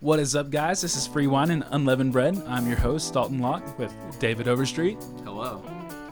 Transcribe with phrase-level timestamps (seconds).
[0.00, 0.80] What is up, guys?
[0.80, 2.40] This is Free Wine and Unleavened Bread.
[2.46, 5.60] I'm your host, Dalton Locke, with David Overstreet, Hello.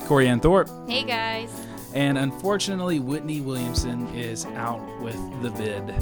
[0.00, 1.50] Corey Ann Thorpe, Hey guys.
[1.94, 5.94] and unfortunately, Whitney Williamson is out with the vid.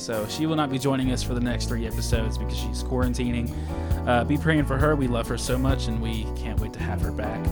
[0.00, 3.52] So she will not be joining us for the next three episodes because she's quarantining.
[4.06, 4.94] Uh, be praying for her.
[4.96, 7.44] We love her so much, and we can't wait to have her back.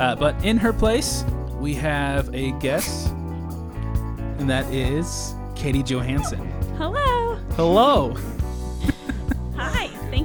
[0.00, 1.24] Uh, but in her place,
[1.60, 3.08] we have a guest,
[4.38, 6.46] and that is Katie Johansson.
[6.76, 7.36] Hello.
[7.56, 8.14] Hello.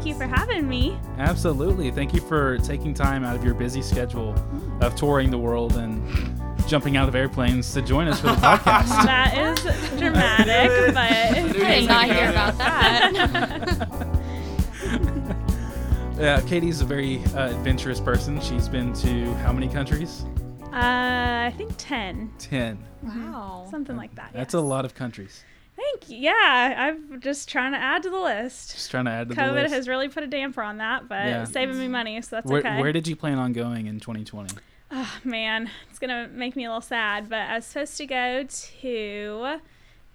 [0.08, 0.14] Hi.
[0.14, 0.98] Thank you for having me.
[1.18, 1.92] Absolutely.
[1.92, 4.34] Thank you for taking time out of your busy schedule
[4.82, 6.02] of touring the world and
[6.68, 8.88] jumping out of airplanes to join us for the podcast.
[9.06, 13.88] That is dramatic, but I did not hear about that.
[16.18, 18.40] yeah, Katie's a very uh, adventurous person.
[18.40, 20.24] She's been to how many countries?
[20.72, 22.32] uh, I think 10.
[22.40, 22.78] 10.
[23.04, 23.68] wow.
[23.70, 24.32] Something like that.
[24.34, 24.60] That's yes.
[24.60, 25.44] a lot of countries.
[25.78, 26.18] Thank you.
[26.18, 28.72] Yeah, I'm just trying to add to the list.
[28.74, 29.54] Just trying to add to the list.
[29.54, 31.44] COVID has really put a damper on that, but Yeah.
[31.46, 32.82] saving me money, so that's where, okay.
[32.82, 34.56] where did you plan on going in 2020?
[34.90, 38.06] oh, man, it's going to make me a little sad, but I was supposed to
[38.08, 38.44] go
[38.82, 39.60] to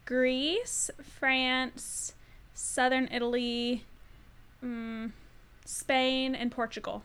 [0.04, 2.14] Greece, France,
[2.54, 3.84] southern Italy,
[4.64, 5.12] mm,
[5.64, 7.04] Spain, and Portugal.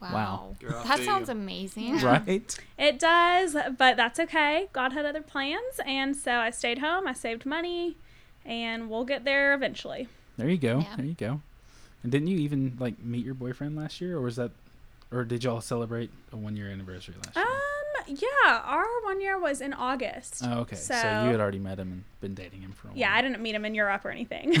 [0.00, 0.56] Wow.
[0.60, 2.00] You're That to- sounds amazing.
[2.00, 2.58] Right?
[2.78, 4.68] It does, but that's okay.
[4.72, 7.06] God had other plans, and so I stayed home.
[7.06, 7.96] I saved money,
[8.44, 10.08] and we'll get there eventually.
[10.36, 10.80] There you go.
[10.80, 10.96] Yeah.
[10.96, 11.40] There you go.
[12.02, 14.50] And didn't you even like meet your boyfriend last year, or was that,
[15.10, 17.44] or did y'all celebrate a one year anniversary last year?
[17.46, 17.50] Um,
[18.08, 20.42] yeah, our one year was in August.
[20.44, 20.76] oh, okay.
[20.76, 22.98] So, so- you had already met him and been dating him for a while.
[22.98, 24.50] Yeah, I didn't meet him in Europe or anything.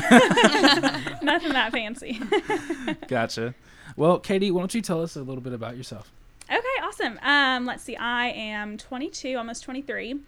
[1.22, 2.18] Nothing that fancy.
[3.08, 3.54] Gotcha.
[3.96, 6.10] Well, Katie, why don't you tell us a little bit about yourself?
[6.50, 7.18] Okay, awesome.
[7.22, 7.96] Um, let's see.
[7.96, 10.20] I am 22, almost 23.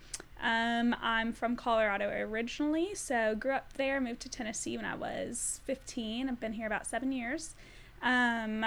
[0.42, 4.00] Um, I'm from Colorado originally, so grew up there.
[4.00, 6.28] Moved to Tennessee when I was 15.
[6.28, 7.54] I've been here about seven years.
[8.02, 8.64] Um,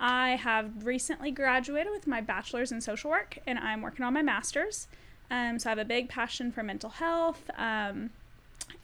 [0.00, 4.22] I have recently graduated with my bachelor's in social work, and I'm working on my
[4.22, 4.86] master's.
[5.30, 8.10] Um, so I have a big passion for mental health um,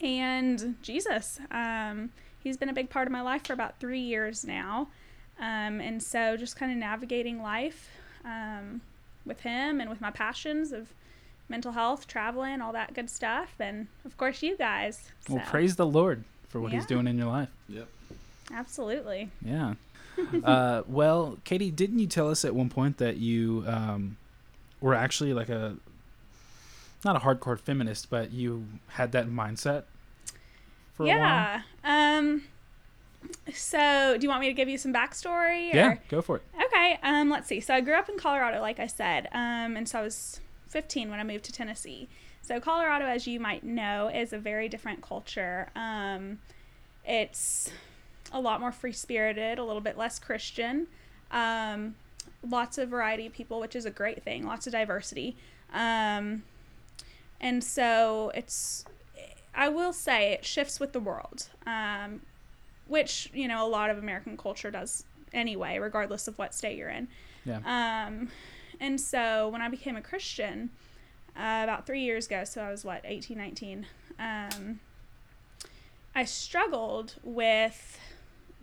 [0.00, 1.40] and Jesus.
[1.50, 2.10] Um,
[2.42, 4.88] he's been a big part of my life for about three years now.
[5.44, 7.90] Um, and so just kind of navigating life
[8.24, 8.80] um,
[9.26, 10.88] with him and with my passions of
[11.50, 13.54] mental health, traveling, all that good stuff.
[13.60, 15.10] And of course, you guys.
[15.28, 17.50] Well, praise the Lord for what He's doing in your life.
[17.68, 17.88] Yep.
[18.54, 19.28] Absolutely.
[19.44, 19.74] Yeah.
[20.44, 24.16] uh, well, Katie, didn't you tell us at one point that you um,
[24.80, 25.76] were actually like a
[27.04, 29.82] not a hardcore feminist, but you had that mindset
[30.94, 31.16] for a while?
[31.18, 31.62] yeah.
[31.84, 32.44] Um,
[33.54, 35.72] so, do you want me to give you some backstory?
[35.72, 35.76] Or?
[35.76, 36.42] Yeah, go for it.
[36.66, 37.60] Okay, um, let's see.
[37.60, 41.10] So I grew up in Colorado, like I said, um, and so I was 15
[41.10, 42.08] when I moved to Tennessee.
[42.42, 45.70] So Colorado, as you might know, is a very different culture.
[45.74, 46.40] Um,
[47.06, 47.70] it's
[48.32, 50.88] a lot more free spirited, a little bit less Christian.
[51.30, 51.94] Um,
[52.48, 54.44] lots of variety of people, which is a great thing.
[54.46, 55.36] Lots of diversity.
[55.72, 56.42] Um,
[57.40, 58.84] and so it's,
[59.54, 62.22] I will say, it shifts with the world, um,
[62.86, 66.88] which you know a lot of American culture does anyway, regardless of what state you're
[66.88, 67.08] in.
[67.44, 67.58] Yeah.
[67.64, 68.28] Um,
[68.80, 70.70] and so when I became a Christian
[71.36, 73.86] uh, about three years ago, so I was what, 18, 19,
[74.18, 74.80] um,
[76.14, 77.98] I struggled with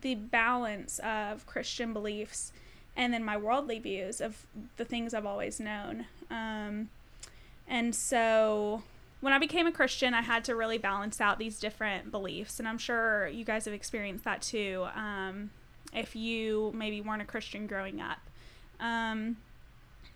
[0.01, 2.53] the balance of Christian beliefs
[2.95, 4.45] and then my worldly views of
[4.77, 6.05] the things I've always known.
[6.29, 6.89] Um,
[7.67, 8.83] and so
[9.21, 12.59] when I became a Christian, I had to really balance out these different beliefs.
[12.59, 14.87] And I'm sure you guys have experienced that too.
[14.95, 15.51] Um,
[15.93, 18.19] if you maybe weren't a Christian growing up.
[18.79, 19.37] Um,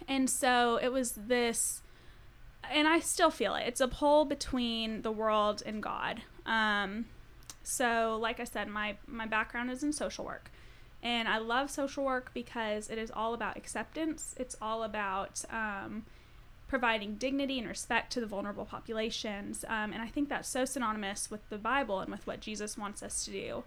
[0.07, 1.81] and so it was this,
[2.69, 3.63] and I still feel it.
[3.67, 6.21] It's a pull between the world and God.
[6.45, 7.05] Um,
[7.63, 10.51] so, like I said, my, my background is in social work.
[11.03, 14.33] And I love social work because it is all about acceptance.
[14.39, 16.05] It's all about um,
[16.67, 19.63] providing dignity and respect to the vulnerable populations.
[19.67, 23.03] Um, and I think that's so synonymous with the Bible and with what Jesus wants
[23.03, 23.63] us to do.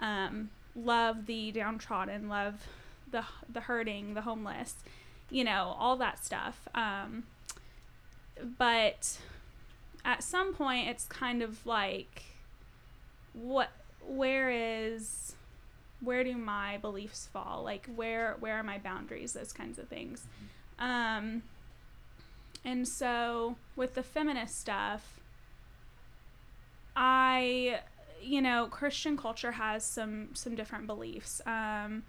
[0.00, 2.66] Um, love the downtrodden, love
[3.10, 4.76] the the hurting, the homeless,
[5.30, 6.68] you know, all that stuff.
[6.74, 7.24] Um,
[8.58, 9.18] but
[10.04, 12.22] at some point, it's kind of like,
[13.32, 13.70] what?
[14.06, 15.34] Where is?
[16.00, 17.62] Where do my beliefs fall?
[17.64, 19.32] Like, where where are my boundaries?
[19.32, 20.26] Those kinds of things.
[20.78, 21.42] Um,
[22.64, 25.20] and so with the feminist stuff,
[26.96, 27.80] I,
[28.20, 32.02] you know, Christian culture has some some different beliefs um,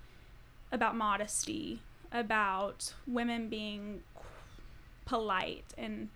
[0.71, 1.81] about modesty,
[2.11, 4.01] about women being
[5.05, 6.09] polite and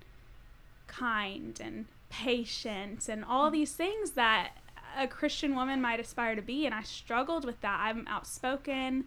[0.87, 4.51] kind and patient and all these things that
[4.95, 6.65] a Christian woman might aspire to be.
[6.65, 7.79] And I struggled with that.
[7.81, 9.05] I'm outspoken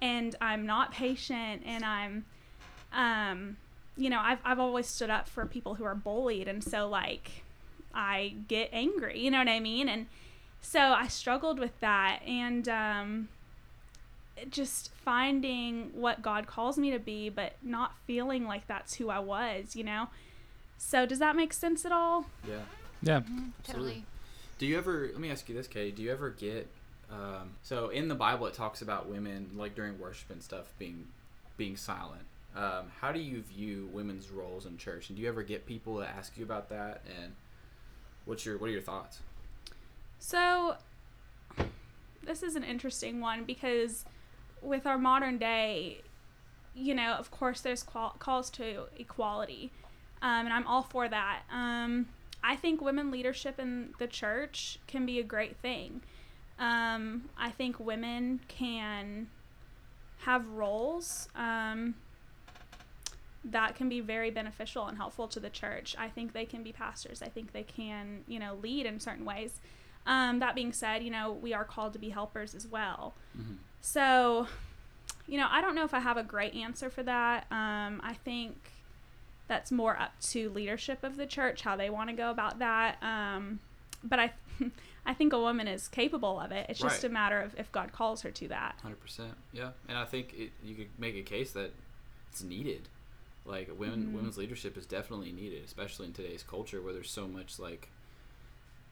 [0.00, 2.24] and I'm not patient and I'm,
[2.92, 3.56] um,
[3.96, 6.48] you know, I've, I've always stood up for people who are bullied.
[6.48, 7.44] And so, like,
[7.94, 9.88] I get angry, you know what I mean?
[9.88, 10.06] And
[10.60, 12.20] so I struggled with that.
[12.26, 13.28] And, um,
[14.50, 19.20] just finding what God calls me to be, but not feeling like that's who I
[19.20, 20.08] was, you know?
[20.76, 22.26] So, does that make sense at all?
[22.46, 22.62] Yeah.
[23.00, 23.20] Yeah.
[23.20, 23.64] Mhm, Absolutely.
[23.92, 24.04] Totally.
[24.58, 25.08] Do you ever?
[25.12, 25.92] Let me ask you this, Katie.
[25.92, 26.68] Do you ever get?
[27.10, 31.06] Um, so in the Bible, it talks about women like during worship and stuff being
[31.56, 32.22] being silent.
[32.56, 35.08] Um, how do you view women's roles in church?
[35.08, 37.02] And do you ever get people to ask you about that?
[37.20, 37.32] And
[38.24, 39.20] what's your what are your thoughts?
[40.18, 40.76] So,
[42.22, 44.04] this is an interesting one because
[44.62, 45.98] with our modern day,
[46.74, 49.70] you know, of course, there's qual- calls to equality,
[50.22, 51.42] um, and I'm all for that.
[51.52, 52.06] Um,
[52.42, 56.02] I think women leadership in the church can be a great thing.
[56.58, 59.28] Um, I think women can
[60.18, 61.94] have roles um,
[63.44, 65.94] that can be very beneficial and helpful to the church.
[65.98, 67.22] I think they can be pastors.
[67.22, 69.60] I think they can, you know, lead in certain ways.
[70.06, 73.14] Um, that being said, you know, we are called to be helpers as well.
[73.38, 73.54] Mm-hmm.
[73.80, 74.46] So,
[75.26, 77.46] you know, I don't know if I have a great answer for that.
[77.50, 78.56] Um, I think
[79.46, 82.96] that's more up to leadership of the church how they want to go about that.
[83.02, 83.60] Um,
[84.02, 84.32] but I,
[85.06, 86.66] I think a woman is capable of it.
[86.70, 87.10] It's just Right.
[87.10, 88.76] a matter of if God calls her to that.
[88.82, 89.34] Hundred percent.
[89.52, 91.72] Yeah, and I think it, you could make a case that
[92.30, 92.88] it's needed.
[93.46, 94.12] Like women, Mhm.
[94.12, 97.88] women's leadership is definitely needed, especially in today's culture where there's so much like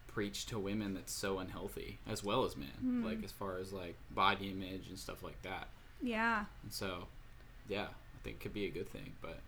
[0.08, 2.70] preached to women that's so unhealthy, as well as men.
[2.84, 3.04] Mhm.
[3.04, 5.68] Like as far as like body image and stuff like that.
[6.02, 6.44] Yeah.
[6.62, 7.06] And so,
[7.68, 9.12] yeah, I think it could be a good thing.
[9.22, 9.40] But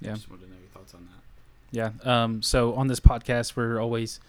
[0.00, 0.14] Yeah.
[0.14, 1.22] just wanted to know your thoughts on that.
[1.70, 2.22] Yeah.
[2.24, 4.20] Um, so on this podcast, we're always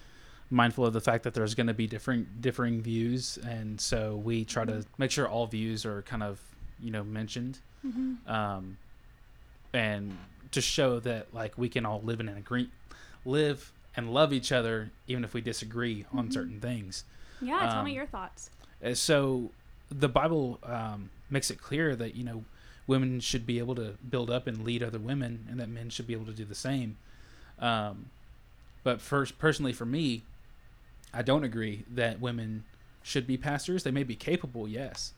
[0.50, 4.44] mindful of the fact that there's going to be different differing views, and so we
[4.46, 6.42] try to make sure all views are kind of
[6.80, 8.30] you know mentioned, Mm-hmm.
[8.30, 8.78] um,
[9.74, 10.18] and
[10.52, 12.70] to show that like we can all live in an agree,
[13.26, 16.34] live and love each other even if we disagree on Mhm.
[16.34, 17.04] certain things.
[17.42, 17.68] Yeah.
[17.72, 18.50] tell me Um, your thoughts.
[18.84, 19.52] Uh, so
[19.90, 22.46] the Bible um, makes it clear that you know
[22.88, 26.06] women should be able to build up and lead other women, and that men should
[26.08, 26.98] be able to do the same.
[27.60, 28.10] Um,
[28.84, 30.24] but first, personally, for me,
[31.14, 32.66] I don't agree that women
[33.04, 33.84] should be pastors.
[33.84, 35.14] They may be capable, yes,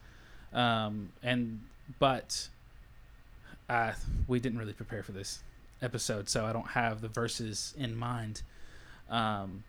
[0.54, 1.62] um, and
[2.00, 2.50] but
[3.70, 3.94] uh,
[4.28, 5.44] we didn't really prepare for this
[5.82, 8.42] episode, so I don't have the verses in mind.
[9.10, 9.64] Um,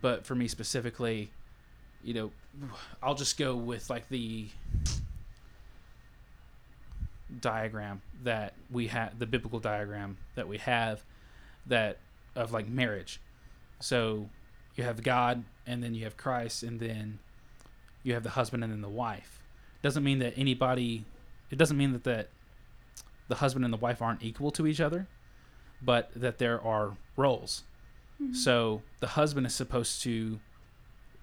[0.00, 1.30] but for me specifically,
[2.02, 2.30] you know,
[3.02, 4.48] I'll just go with like the
[7.40, 11.04] diagram that we have, the biblical diagram that we have,
[11.66, 11.98] that
[12.36, 13.20] of like marriage.
[13.80, 14.28] So
[14.76, 17.18] you have God, and then you have Christ, and then
[18.02, 19.40] you have the husband and then the wife.
[19.82, 21.04] Doesn't mean that anybody.
[21.50, 22.28] It doesn't mean that that
[23.28, 25.06] the husband and the wife aren't equal to each other,
[25.80, 27.64] but that there are roles.
[28.20, 28.34] Mhm.
[28.34, 30.40] So the husband is supposed to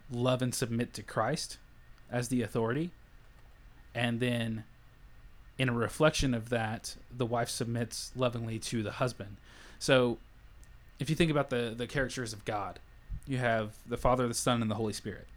[0.10, 1.58] love and submit to Christ
[2.10, 2.92] as the authority.
[3.94, 4.64] And then
[5.58, 9.38] in a reflection of that, the wife submits lovingly to the husband.
[9.80, 10.18] So
[11.00, 12.80] if you think about the, the characters of God,
[13.28, 15.28] you have the Father, the Son, and the Holy Spirit.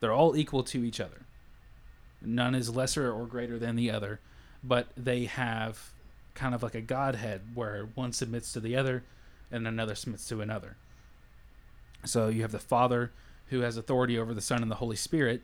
[0.00, 1.26] They're all equal to each other.
[2.20, 4.20] None is lesser or greater than the other,
[4.62, 5.90] but they have
[6.34, 9.04] kind of like a Godhead where one submits to the other
[9.50, 10.76] and another submits to another.
[12.04, 13.12] So you have the Father
[13.46, 15.42] who has authority over the Son and the Holy Spirit,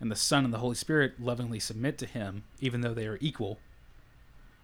[0.00, 3.18] and the Son and the Holy Spirit lovingly submit to him, even though they are
[3.20, 3.58] equal.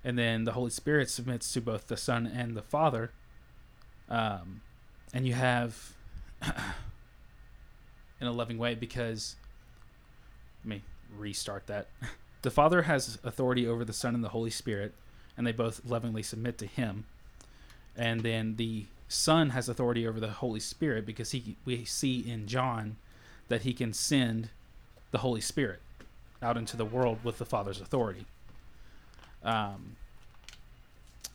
[0.04, 3.12] And then the Holy Spirit submits to both the Son and the Father.
[4.08, 4.62] Um,
[5.12, 5.92] and you have,
[8.20, 9.37] in a loving way, because,
[10.64, 10.82] me
[11.16, 11.88] restart that.
[12.42, 14.95] the Father has authority over the Son and the Holy Spirit,
[15.37, 17.04] and they both lovingly submit to him.
[17.97, 22.47] And then the Son has authority over the Holy Spirit because he we see in
[22.47, 22.97] John
[23.49, 24.49] that he can send
[25.11, 25.81] the Holy Spirit
[26.42, 28.25] out into the world with the Father's authority.
[29.45, 29.97] Um,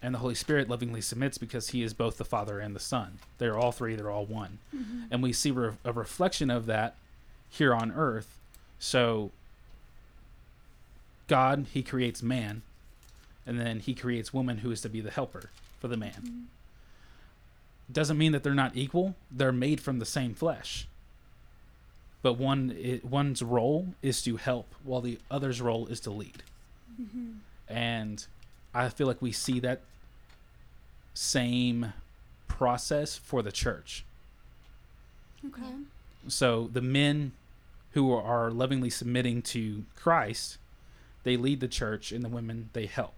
[0.01, 3.19] and the Holy Spirit lovingly submits because he is both the Father and the Son.
[3.37, 4.59] They're all three, they're all one.
[4.75, 5.07] Mhm.
[5.11, 6.95] And we see re- a reflection of that
[7.49, 8.39] here on earth.
[8.79, 9.31] So,
[11.27, 12.61] God, he creates man,
[13.45, 16.47] and then he creates woman who is to be the helper for the man.
[17.91, 20.87] Doesn't mean that they're not equal, they're made from the same flesh.
[22.21, 26.43] But one it, one's role is to help, while the other's role is to lead.
[26.99, 27.37] Mhm.
[27.67, 28.25] And
[28.73, 29.81] I feel like we see that
[31.13, 31.93] same
[32.47, 34.03] process for the church.
[35.45, 35.75] Okay.
[36.27, 37.31] So the men
[37.91, 40.57] who are lovingly submitting to Christ,
[41.27, 43.13] they lead the church, and the women they help.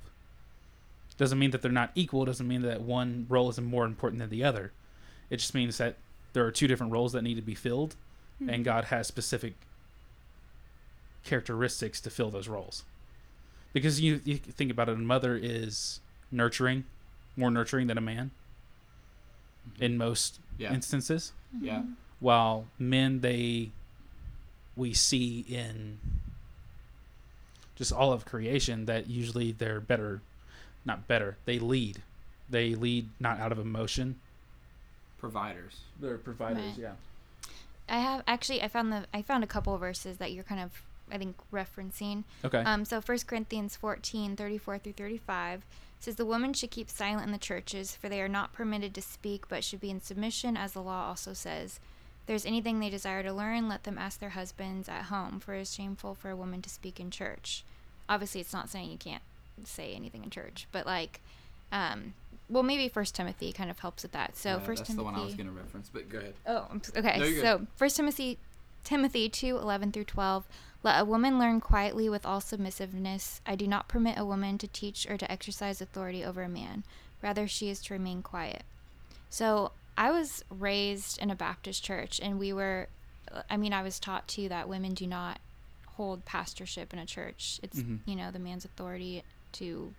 [1.17, 2.25] Doesn't mean that they're not equal.
[2.25, 4.71] Doesn't mean that one role is more important than the other.
[5.29, 5.97] It just means that
[6.33, 7.95] there are two different roles that need to be filled,
[8.41, 8.49] Mm-hmm.
[8.53, 9.53] and God has specific
[11.23, 12.83] characteristics to fill those roles.
[13.73, 15.99] Because you, you think about it, a mother is
[16.31, 16.85] nurturing,
[17.35, 18.31] more nurturing than a man
[19.79, 20.73] in most Yeah.
[20.73, 21.83] instances Yeah.
[22.19, 23.71] while men they
[24.75, 25.99] we see in
[27.79, 30.21] just all of creation that usually they're better
[30.85, 32.03] not better they lead
[32.49, 34.19] they lead not out of emotion
[35.19, 35.77] Providers.
[35.99, 36.77] they're providers Right.
[36.77, 36.93] yeah
[37.89, 40.61] I have actually I found the I found a couple of verses that you're kind
[40.61, 40.71] of
[41.11, 42.23] I think referencing.
[42.45, 45.63] okay Um, so First Corinthians 14, 34 through 35
[45.99, 49.01] says, The woman should keep silent in the churches, for they are not permitted to
[49.01, 51.79] speak, but should be in submission, as the law also says.
[52.29, 55.61] There's anything they desire to learn, let them ask their husbands at home, for it
[55.61, 57.63] is shameful for a woman to speak in church.
[58.07, 59.23] Obviously, it's not saying you can't
[59.63, 61.21] say anything in church, but like,
[61.71, 62.13] um,
[62.47, 64.37] well, maybe First Timothy kind of helps with that.
[64.37, 64.97] So Yeah, First that's Timothy.
[64.97, 66.35] the one I was going to reference, but go ahead.
[66.45, 67.17] Oh, okay.
[67.17, 68.37] No, so First Timothy,
[68.83, 70.47] Timothy two eleven through twelve.
[70.83, 73.41] Let a woman learn quietly with all submissiveness.
[73.43, 76.83] I do not permit a woman to teach or to exercise authority over a man.
[77.23, 78.61] Rather, she is to remain quiet.
[79.31, 82.87] So I was raised in a Baptist church, and we were,
[83.49, 85.39] I mean, I was taught too that women do not
[85.97, 87.59] hold pastorship in a church.
[87.61, 87.99] It's Mhm.
[88.05, 89.93] you know the man's authority to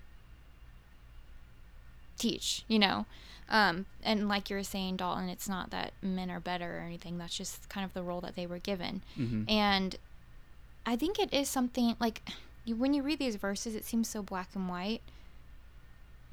[2.18, 2.64] teach.
[2.68, 3.06] You know,
[3.48, 7.18] um, and like you were saying, Dalton, it's not that men are better or anything.
[7.18, 9.02] That's just kind of the role that they were given.
[9.18, 9.44] mm-hmm.
[9.48, 9.96] And
[10.86, 12.22] I think it is something like
[12.64, 15.02] you, when you read these verses, it seems so black and white.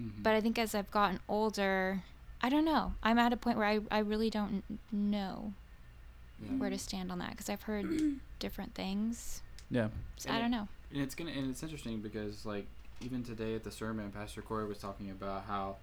[0.02, 0.24] Mhm.
[0.24, 2.04] But I think as I've gotten older,
[2.42, 2.94] I don't know.
[3.04, 5.54] I'm at a point where I, I really don't know
[6.42, 6.50] Yeah.
[6.58, 7.88] where to stand on that because I've heard
[8.40, 9.42] different things.
[9.72, 10.68] yeah So I don't know.
[10.94, 12.66] And it's gonna and it's interesting because like
[13.02, 15.76] even today at the sermon, Pastor Corey was talking about how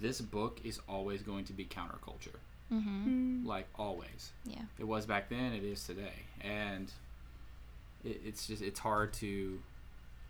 [0.00, 2.38] this book is always going to be counterculture,
[2.72, 3.08] Mm-hmm.
[3.08, 3.46] Mm.
[3.46, 4.30] like always.
[4.44, 4.62] Yeah.
[4.78, 6.90] It was back then, it is today, and
[8.04, 9.60] it, it's just it's hard to,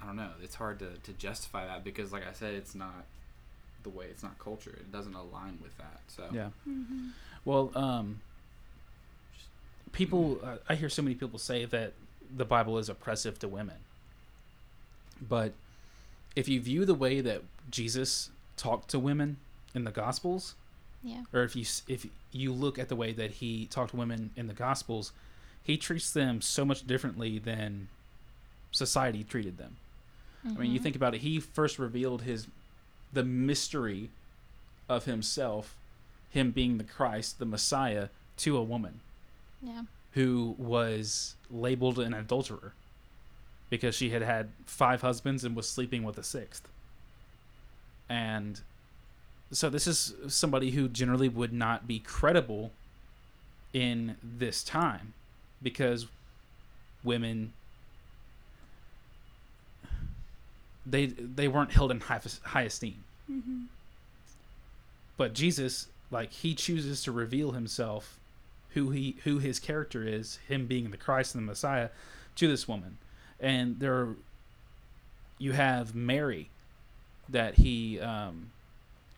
[0.03, 3.05] I don't know, it's hard to to justify that because like I said, it's not
[3.83, 4.71] the way it's not culture.
[4.77, 6.01] It doesn't align with that.
[6.09, 7.09] So yeah Mm-hmm.
[7.45, 8.21] well um
[9.93, 11.93] people uh, i hear so many people say that
[12.35, 13.77] the bible is oppressive to women
[15.21, 15.53] but
[16.35, 19.37] if you view the way that jesus talked to women
[19.75, 20.55] in the gospels
[21.03, 21.23] Yeah.
[21.33, 24.47] or if you if you look at the way that he talked to women in
[24.47, 25.13] the gospels
[25.63, 27.89] he treats them so much differently than
[28.71, 29.77] society treated them
[30.47, 30.83] i mean you Mhm.
[30.85, 32.47] think about it he first revealed his
[33.13, 34.11] the mystery
[34.89, 35.75] of himself
[36.31, 39.01] him being the christ the messiah to a woman
[39.63, 39.83] Yeah.
[40.13, 42.73] who was labeled an adulterer
[43.71, 46.69] because she had had five husbands and was sleeping with a sixth.
[48.09, 48.61] And
[49.51, 52.73] so this is somebody who generally would not be credible
[53.73, 55.15] in this time
[55.63, 56.07] because
[57.03, 57.55] women
[60.85, 63.05] they they weren't held in high, high esteem.
[63.31, 63.63] Mm-hmm.
[65.17, 68.19] But Jesus like he chooses to reveal himself
[68.71, 71.91] who he who his character is, him being the Christ and the Messiah,
[72.37, 72.99] to this woman.
[73.41, 74.09] And there
[75.39, 76.51] you have Mary
[77.29, 78.51] that he um,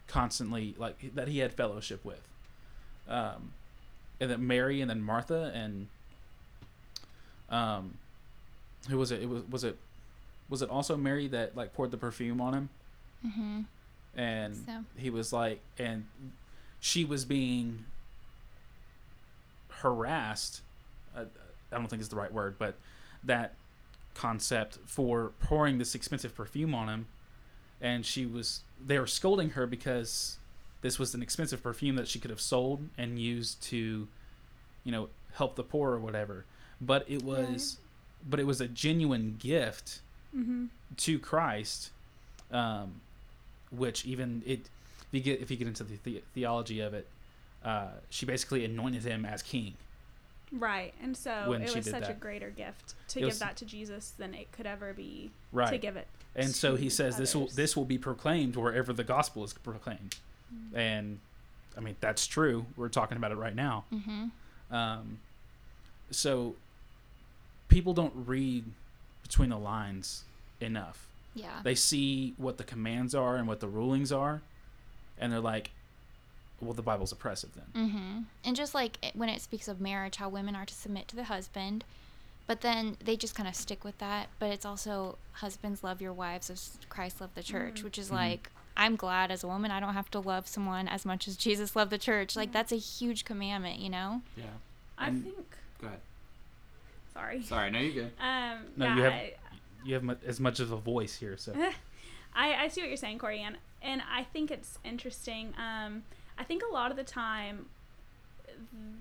[0.08, 2.26] constantly like that he had fellowship with.
[3.08, 3.52] Um,
[4.20, 5.88] and then Mary and then Martha and
[7.50, 7.98] um
[8.88, 9.22] who was it?
[9.22, 9.78] It was was it
[10.54, 12.68] was it also Mary that like poured the perfume on him?
[13.26, 13.60] Mm-hmm.
[14.16, 14.84] and So.
[14.96, 16.04] he was like and
[16.78, 17.86] she was being
[19.68, 20.60] harassed
[21.16, 21.24] uh,
[21.72, 22.74] i don't think it's the right word but
[23.24, 23.54] that
[24.14, 27.06] concept for pouring this expensive perfume on him
[27.80, 30.36] and she was they were scolding her because
[30.82, 34.06] this was an expensive perfume that she could have sold and used to
[34.84, 36.44] you know help the poor or whatever
[36.80, 37.78] but it was
[38.28, 40.00] but it was a genuine gift
[40.36, 40.66] Mm-hmm.
[40.96, 41.90] to Christ,
[42.50, 43.00] um,
[43.70, 47.06] which even it, if you get if you get into the, the theology of it,
[47.64, 49.74] uh, she basically anointed him as king.
[50.52, 50.94] Right.
[51.02, 53.64] And so When it was such a greater gift to It give was- that to
[53.64, 56.06] Jesus than it could ever be to give it.
[56.36, 60.16] And so he says this will this will be proclaimed wherever the gospel is proclaimed.
[60.74, 61.18] And
[61.76, 62.66] I mean that's true.
[62.76, 63.84] We're talking about it right now.
[63.92, 64.74] Mm-hmm.
[64.74, 65.18] Um,
[66.10, 66.54] so
[67.68, 68.64] people don't read
[69.24, 70.22] between the lines
[70.60, 71.08] enough.
[71.36, 71.60] Yeah.
[71.64, 74.40] they see what the commands are and what the rulings are
[75.18, 75.72] and they're like
[76.60, 77.86] well, the Bible's oppressive then.
[77.88, 78.18] Mm-hmm.
[78.44, 81.16] And just like it- when it speaks of marriage, how women are to submit to
[81.16, 81.82] the husband,
[82.46, 84.28] but then they just kind of stick with that.
[84.38, 88.12] But it's also husbands love your wives as Christ loved the church, which is Mhm.
[88.14, 91.36] like I'm glad as a woman I don't have to love someone as much as
[91.36, 92.36] Jesus loved the church.
[92.36, 94.22] Like that's a huge commandment, you know.
[94.36, 94.44] Yeah.
[94.96, 95.56] I And- think.
[95.80, 96.00] Go ahead.
[97.14, 97.42] Sorry.
[97.42, 98.12] Sorry, no, you good.
[98.20, 99.32] Um, No, yeah, you have- I,
[99.84, 101.52] You have mu- as much of a voice here, so
[102.34, 105.54] I, I see what you're saying, Corey, and, and I think it's interesting.
[105.58, 106.02] Um,
[106.38, 107.66] I think a lot of the time,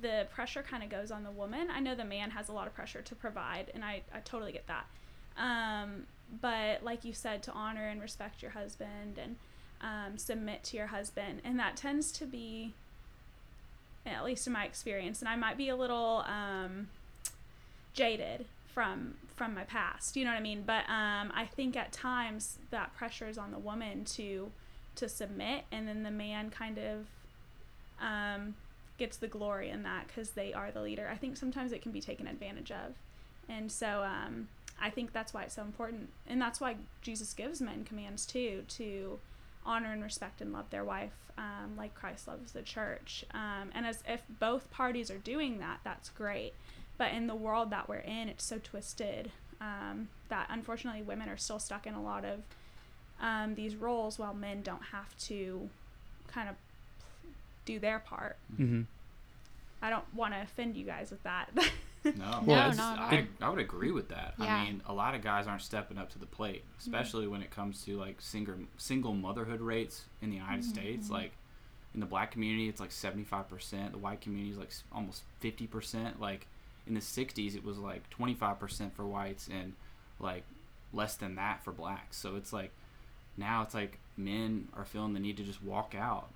[0.02, 1.70] the pressure kind of goes on the woman.
[1.72, 4.52] I know the man has a lot of pressure to provide, and I, I totally
[4.52, 4.86] get that.
[5.38, 6.04] Um,
[6.42, 9.36] but like you said, to honor and respect your husband and
[9.82, 12.74] um, submit to your husband, and that tends to be,
[14.06, 16.90] at least in my experience, and I might be a little um,
[17.94, 20.64] jaded from from my past you know what i mean?
[20.66, 24.52] But um i think at times that pressure is on the woman to
[24.96, 27.06] to submit and then the man kind of
[28.02, 28.56] um
[28.98, 31.10] gets the glory in that because they are the leader.
[31.12, 32.94] I think sometimes it can be taken advantage of.
[33.50, 34.48] And so um
[34.82, 36.10] i think that's why it's so important.
[36.28, 39.20] And that's why jesus gives men commands too to
[39.66, 43.26] honor and respect and love their wife um, like christ loves the church.
[43.34, 46.54] Um, and as if both parties are doing that that's great
[46.98, 49.32] but in the world that we're in it's so twisted
[49.62, 52.42] um, that unfortunately women are still stuck in a lot of
[53.22, 55.70] um, these roles while men don't have to
[56.28, 56.56] kind of
[57.66, 58.82] do their part hmm
[59.82, 61.50] i don't want to offend you guys with that
[62.06, 63.14] No, Well, that's- not at.
[63.14, 64.34] I, I would agree with that.
[64.38, 64.54] Yeah.
[64.58, 67.50] I mean, a lot of guys aren't stepping up to the plate, especially when it
[67.50, 71.10] comes to like single single motherhood rates in the United States.
[71.10, 71.32] Like
[71.94, 73.94] in the black community, it's like seventy five percent.
[73.94, 76.20] The white community is like almost fifty percent.
[76.20, 76.46] Like
[76.88, 79.74] in the '60s, it was like twenty five percent for whites and
[80.20, 80.44] like
[80.94, 82.18] less than that for blacks.
[82.18, 82.72] So it's like
[83.38, 86.30] now it's like men are feeling the need to just walk out.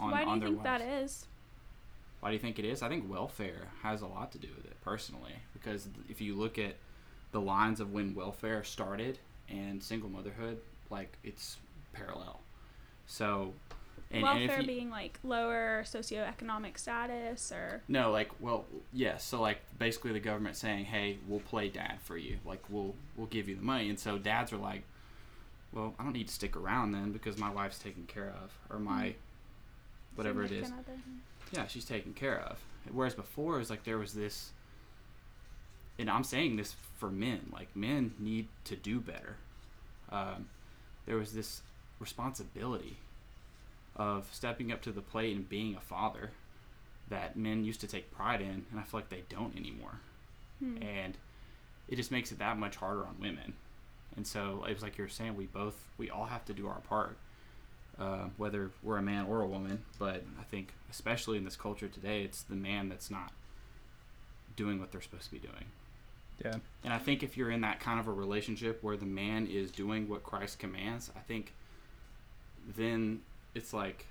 [0.00, 1.12] On, why do on you their think that wives.
[1.12, 1.26] is
[2.20, 2.82] Why do you think it is?
[2.82, 6.58] I think welfare has a lot to do with it personally, because if you look
[6.58, 6.76] at
[7.32, 10.58] the lines of when welfare started and single motherhood,
[10.90, 11.56] like it's
[11.92, 12.40] parallel.
[13.06, 13.52] So,
[14.10, 19.24] and, and welfare if you, being like lower socioeconomic status or no, like well, yes.
[19.24, 23.28] So like basically the government saying, hey, we'll play dad for you, like we'll we'll
[23.28, 24.82] give you the money, and so dads are like,
[25.72, 28.80] well, I don't need to stick around then because my wife's taken care of, or
[28.80, 29.14] my
[30.16, 30.66] whatever it is.
[30.68, 30.98] other.
[31.52, 32.58] yeah, she's taken care of.
[32.92, 34.50] Whereas before, it was like there was this,
[35.98, 39.36] and I'm saying this for men, like men need to do better.
[40.10, 40.48] Um,
[41.06, 41.62] there was this
[42.00, 42.96] responsibility
[44.00, 46.30] of stepping up to the plate and being a father
[47.08, 50.00] that men used to take pride in, and I feel like they don't anymore.
[50.58, 50.82] Hmm.
[50.82, 51.16] And
[51.88, 53.52] it just makes it that much harder on women.
[54.16, 56.66] And so it was like you were saying, we both, we all have to do
[56.66, 57.16] our part
[58.00, 59.84] uh, whether we're a man or a woman.
[59.98, 63.32] But I think, especially in this culture today, it's the man that's not
[64.56, 65.66] doing what they're supposed to be doing.
[66.44, 69.46] yeah, And I think if you're in that kind of a relationship where the man
[69.46, 71.52] is doing what Christ commands, I think
[72.76, 73.20] then
[73.54, 74.06] it's like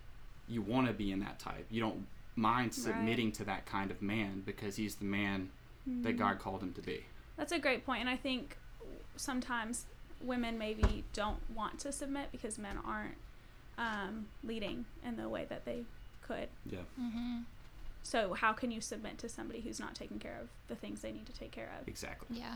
[0.48, 1.66] you want to be in that type.
[1.70, 5.52] You don't mind submitting to that kind of man because he's the man
[5.86, 6.20] that Mhm.
[6.20, 7.06] God called him to be.
[7.38, 8.58] That's a great point, and I think
[9.16, 9.86] sometimes
[10.22, 13.16] women maybe don't want to submit because men aren't
[13.78, 15.86] um, leading in the way that they
[16.22, 16.50] could.
[16.66, 16.80] Yeah.
[17.00, 17.44] Mm-hmm.
[18.04, 21.14] So how can you submit to somebody who's not taking care of the things they
[21.14, 21.88] need to take care of?
[21.88, 22.38] Exactly.
[22.40, 22.56] Yeah.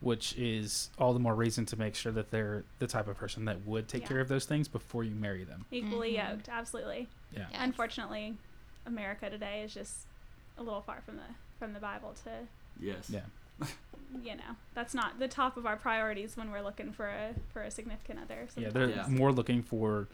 [0.00, 3.44] Which is all the more reason to make sure that they're the type of person
[3.46, 4.08] that would take Yeah.
[4.08, 5.64] care of those things before you marry them.
[5.70, 6.30] Equally Mhm.
[6.30, 7.08] yoked, absolutely.
[7.32, 7.46] Yeah.
[7.50, 7.60] Yes.
[7.62, 8.36] Unfortunately,
[8.84, 10.06] America today is just
[10.58, 11.22] a little far from the
[11.58, 12.46] from the Bible to
[12.78, 13.08] Yes.
[13.08, 13.22] Yeah.
[14.22, 17.62] you know that's not the top of our priorities when we're looking for a for
[17.62, 18.46] a significant other.
[18.56, 19.06] Yeah, they're Yeah.
[19.08, 20.06] more looking for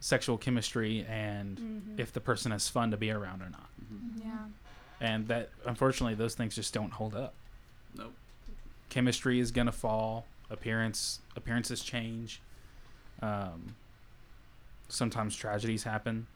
[0.00, 1.98] sexual chemistry and Mhm.
[2.00, 3.70] if the person is fun to be around or not.
[3.88, 4.46] hmm yeah.
[5.00, 7.34] And that unfortunately those things just don't hold up.
[7.94, 8.14] Nope.
[8.88, 10.26] Chemistry is gonna fall.
[10.50, 12.40] Appearance appearances change.
[13.20, 13.76] Um,
[14.88, 16.26] sometimes tragedies happen,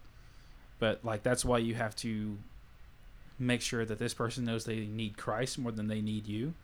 [0.78, 2.38] but like that's why you have to
[3.38, 6.54] make sure that this person knows they need Christ more than they need you,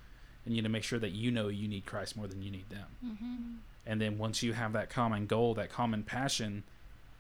[0.45, 2.51] and you need to make sure that you know you need Christ more than you
[2.51, 2.87] need them.
[3.05, 3.55] Mm-hmm.
[3.87, 6.65] And then once you have that common goal, that common passion,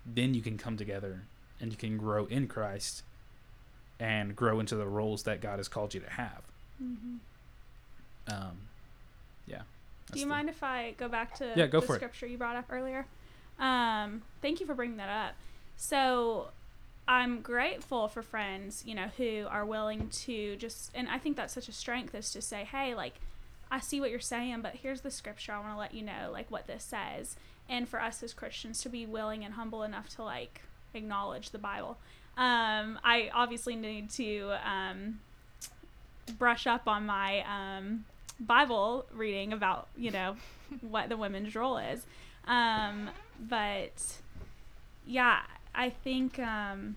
[0.04, 1.22] then you can come together
[1.60, 3.02] and you can grow in Christ
[3.98, 6.42] and grow into the roles that God has called you to have.
[6.78, 7.16] hmm
[8.28, 8.58] Um,
[9.46, 9.62] yeah.
[10.12, 11.98] Do you the- mind if I go back to Yeah, go the for it.
[11.98, 13.06] scripture you brought up earlier?
[13.58, 15.34] Um, thank you for bringing that up.
[15.76, 16.48] So
[17.08, 21.54] I'm grateful for friends, you know, who are willing to just, and I think that's
[21.54, 23.14] such a strength is to say, hey, like,
[23.70, 25.52] I see what you're saying, but here's the scripture.
[25.52, 27.36] I want to let you know, like, what this says.
[27.68, 30.60] And for us as Christians to be willing and humble enough to, like,
[30.94, 31.98] acknowledge the Bible.
[32.36, 35.20] Um, I obviously need to um,
[36.38, 38.04] brush up on my um,
[38.40, 40.36] Bible reading about you know
[40.80, 42.04] what the women's role is.
[42.46, 44.18] Um, but
[45.06, 45.40] yeah,
[45.74, 46.96] I think um,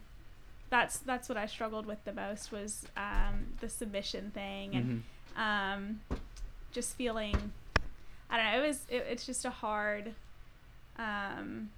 [0.70, 5.04] that's that's what I struggled with the most was um, the submission thing and
[5.38, 5.42] Mhm.
[5.42, 6.02] um,
[6.72, 7.52] just feeling.
[8.30, 8.64] I don't know.
[8.64, 8.86] It was.
[8.90, 10.14] It, it's just a hard
[10.98, 11.70] um,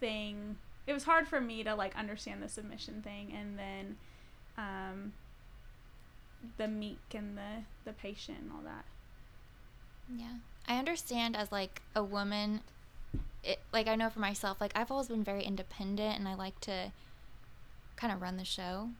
[0.00, 0.56] thing.
[0.86, 3.96] It was hard for me to like understand the submission thing, and then
[4.58, 5.12] um,
[6.56, 8.84] the meek and the the patient and all that.
[10.14, 10.36] Yeah.
[10.66, 12.60] I understand as like a woman
[13.42, 16.58] it like I know for myself, like I've always been very independent and I like
[16.62, 16.92] to
[17.96, 18.90] kind of run the show.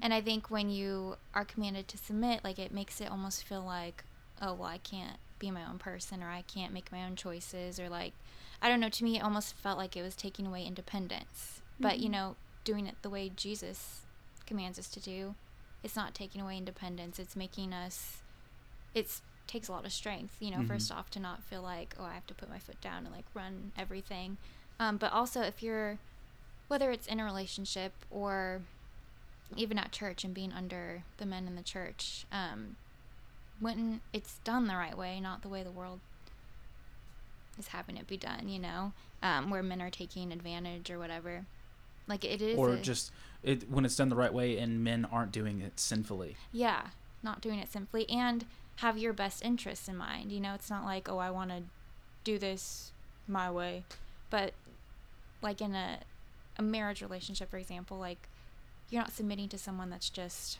[0.00, 3.62] And I think when you are commanded to submit, like it makes it almost feel
[3.62, 4.04] like,
[4.40, 7.78] oh well I can't be my own person or I can't make my own choices
[7.78, 8.12] or like
[8.62, 11.60] I don't know, to me it almost felt like it was taking away independence.
[11.78, 12.12] But you Mhm.
[12.12, 14.00] know, doing it the way Jesus
[14.46, 15.34] commands us to do,
[15.86, 17.18] it's not taking away independence.
[17.20, 18.18] It's making us
[18.92, 20.66] it's takes a lot of strength, you know, Mhm.
[20.66, 23.14] first off to not feel like, oh, I have to put my foot down and
[23.14, 24.36] like run everything.
[24.80, 25.98] Um, but also if you're
[26.68, 28.62] whether it's in a relationship or
[29.56, 32.74] even at church and being under the men in the church, um,
[33.60, 36.00] when it's done the right way, not the way the world
[37.58, 41.46] is having it be done, you know, um, where men are taking advantage or whatever.
[42.08, 43.10] Like it is, or a- just
[43.42, 46.36] it when it's done the right way and men aren't doing it sinfully.
[46.52, 46.88] yeah,
[47.22, 48.44] not doing it simply and
[48.76, 50.30] have your best interests in mind.
[50.30, 51.62] You know, it's not like, oh, I want to
[52.24, 52.92] do this
[53.26, 53.84] my way,
[54.30, 54.52] but
[55.42, 55.98] like in a
[56.58, 58.28] a marriage relationship, for example, like
[58.90, 60.58] you're not submitting to someone that's just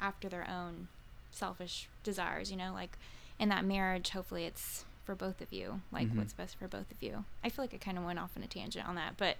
[0.00, 0.88] after their own
[1.30, 2.50] selfish desires.
[2.50, 2.98] You know, like
[3.38, 6.16] in that marriage, hopefully it's for both of you, like Mhm.
[6.16, 7.24] what's best for both of you.
[7.42, 9.36] I feel like I kind of went off on a tangent on that, but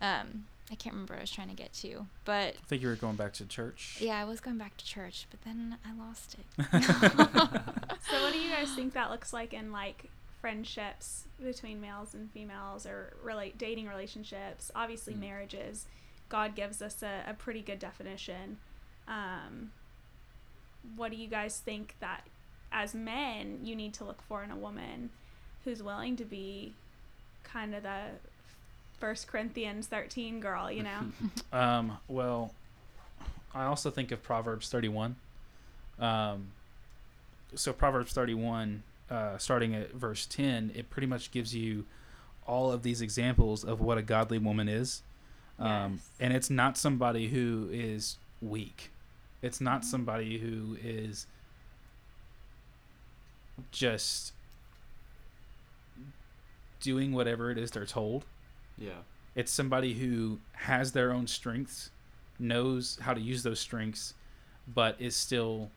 [0.00, 2.06] um, I can't remember what I was trying to get to.
[2.24, 3.98] But I think you were going back to church.
[4.00, 6.46] yeah, I was going back to church, but then I lost it.
[8.10, 12.30] So, what do you guys think that looks like in like friendships between males and
[12.32, 14.70] females, or relate dating relationships?
[14.74, 15.20] Obviously, Mm.
[15.20, 15.86] marriages.
[16.28, 18.56] God gives us a, a pretty good definition.
[19.06, 19.70] Um,
[20.96, 22.26] what do you guys think that,
[22.72, 25.10] as men, you need to look for in a woman
[25.64, 26.72] who's willing to be
[27.44, 28.00] kind of the
[29.02, 30.70] First Corinthians thirteen girl?
[30.70, 31.00] You know.
[31.52, 32.54] Um, well,
[33.52, 35.16] I also think of Proverbs 31.
[35.98, 36.46] Um,
[37.54, 41.84] so Proverbs 31, uh, starting at verse 10, it pretty much gives you
[42.46, 45.02] all of these examples of what a godly woman is.
[45.58, 46.10] Um, Yes.
[46.20, 48.90] And it's not somebody who is weak.
[49.42, 51.26] It's not somebody who is
[53.72, 54.32] just
[56.80, 58.24] doing whatever it is they're told
[58.78, 59.02] Yeah.
[59.34, 61.90] it's somebody who has their own strengths
[62.38, 64.14] knows how to use those strengths
[64.66, 65.70] but is still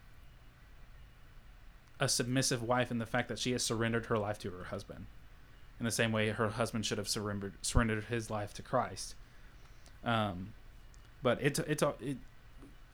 [1.99, 5.05] a submissive wife in the fact that she has surrendered her life to her husband
[5.79, 9.15] in the same way her husband should have surrendered surrendered his life to Christ
[10.03, 10.53] um
[11.23, 12.17] but it it, it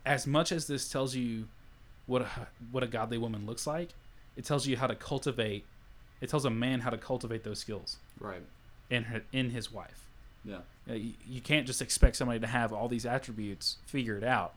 [0.06, 1.48] as much as this tells you
[2.08, 2.28] what a,
[2.72, 3.90] what a godly woman looks like
[4.36, 5.66] it tells you how to cultivate
[6.22, 8.42] it tells a man how to cultivate those skills Right.
[8.92, 10.08] In her, in his wife
[10.46, 10.60] Yeah.
[10.88, 14.54] you, you can't just expect somebody to have all these attributes figured out.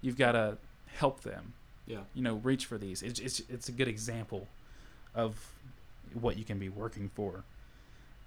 [0.00, 1.52] You've got to help them.
[1.86, 2.00] Yeah.
[2.14, 3.02] You know, reach for these.
[3.02, 4.48] It's it's it's a good example
[5.14, 5.34] of
[6.14, 7.44] what you can be working for.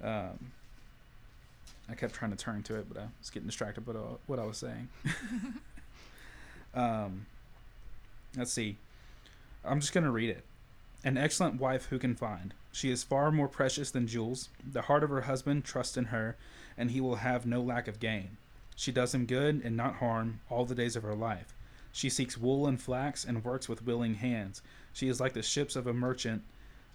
[0.02, 0.52] Um,
[1.90, 3.94] I kept trying to turn to it, but I was getting distracted by
[4.28, 4.88] what I was saying.
[6.74, 7.26] um,
[8.38, 8.78] let's see.
[9.66, 10.44] I'm just gonna read it.
[11.04, 12.54] An excellent wife who can find.
[12.72, 14.50] She is far more precious than jewels.
[14.66, 16.38] The heart of her husband trusts in her,
[16.78, 18.38] and he will have no lack of gain.
[18.76, 21.54] She does him good and not harm all the days of her life.
[21.92, 24.62] She seeks wool and flax and works with willing hands.
[24.94, 26.44] She is like the ships of a merchant.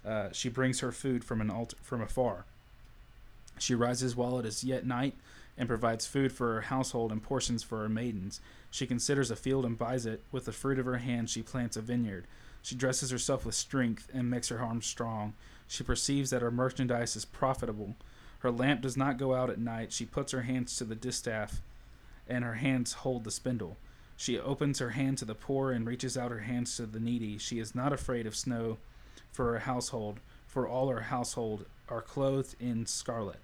[0.03, 2.45] Uh, she brings her food from an alt- from afar.
[3.59, 5.15] She rises while it is yet night
[5.57, 8.41] and provides food for her household and portions for her maidens.
[8.71, 10.23] She considers a field and buys it.
[10.31, 12.25] With the fruit of her hand, she plants a vineyard.
[12.61, 15.33] She dresses herself with strength and makes her arms strong.
[15.67, 17.95] She perceives that her merchandise is profitable.
[18.39, 19.91] Her lamp does not go out at night.
[19.91, 21.61] She puts her hands to the distaff,
[22.27, 23.77] and her hands hold the spindle.
[24.17, 27.37] She opens her hand to the poor and reaches out her hands to the needy.
[27.37, 28.77] She is not afraid of snow
[29.31, 33.39] for her household, for all her household are clothed in scarlet,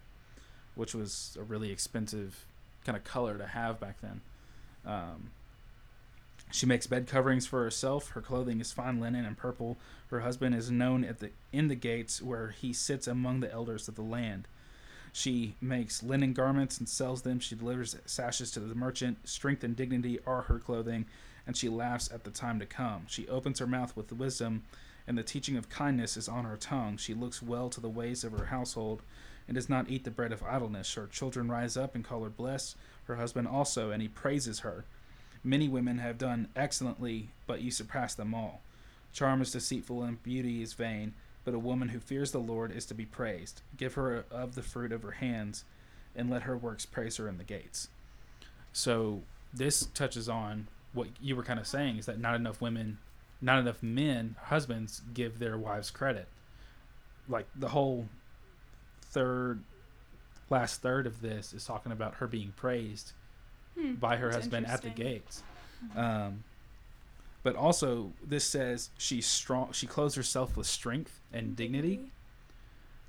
[0.75, 2.45] which was a really expensive
[2.85, 4.21] kind of color to have back then.
[4.85, 5.31] Um,
[6.51, 8.09] she makes bed coverings for herself.
[8.11, 9.77] Her clothing is fine linen and purple.
[10.07, 13.87] Her husband is known at the in the gates where he sits among the elders
[13.87, 14.47] of the land.
[15.13, 17.39] She makes linen garments and sells them.
[17.39, 19.27] She delivers sashes to the merchant.
[19.27, 21.05] Strength and dignity are her clothing,
[21.45, 23.05] and she laughs at the time to come.
[23.07, 24.63] She opens her mouth with wisdom,
[25.07, 26.97] and the teaching of kindness is on her tongue.
[26.97, 29.01] She looks well to the ways of her household,
[29.47, 30.93] and does not eat the bread of idleness.
[30.93, 34.85] Her children rise up and call her blessed, her husband also, and he praises her.
[35.43, 38.61] Many women have done excellently, but you surpass them all.
[39.11, 42.85] Charm is deceitful and beauty is vain, but a woman who fears the Lord is
[42.85, 43.61] to be praised.
[43.75, 45.63] Give her of the fruit of her hands,
[46.15, 47.87] and let her works praise her in the gates.
[48.71, 49.21] So
[49.53, 52.99] this touches on what you were kind of saying is that not enough women,
[53.41, 56.27] not enough men, husbands give their wives credit.
[57.27, 58.07] Like the whole
[59.01, 59.63] third,
[60.49, 63.13] last third of this is talking about her being praised
[63.77, 65.43] Hmm, by her husband at the gates.
[65.95, 66.43] Um,
[67.43, 69.71] but also, this says she's strong.
[69.71, 72.11] She clothes herself with strength and dignity.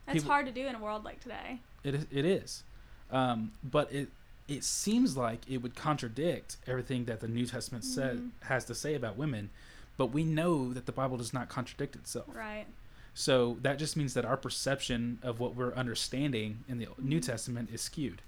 [0.06, 1.60] That's People- hard to do in a world like today.
[1.84, 2.06] It is.
[2.10, 2.62] It is.
[3.10, 4.08] Um, but it
[4.48, 8.30] it seems like it would contradict everything that the New Testament said Mhm.
[8.46, 9.50] has to say about women.
[9.96, 12.26] But we know that the Bible does not contradict itself.
[12.34, 12.66] Right.
[13.14, 17.26] So that just means that our perception of what we're understanding in the New Mhm.
[17.26, 18.20] Testament is skewed.